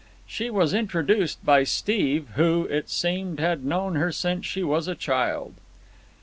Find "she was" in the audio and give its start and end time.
0.25-0.73, 4.47-4.87